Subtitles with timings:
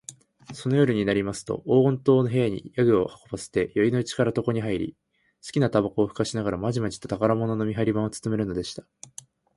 [0.55, 4.97] その夜になりますと、黄金塔の部屋に夜具を運ばせて、宵よいのうちから床にはいり、
[5.41, 8.81] すきなたばこをふかしながら、まじまじと宝物の見はり番をつとめるのでした。